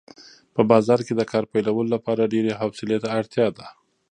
[0.55, 3.67] په بازار کې د کار پیلولو لپاره ډېرې حوصلې ته اړتیا ده.